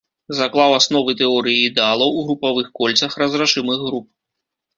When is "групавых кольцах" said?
2.31-3.11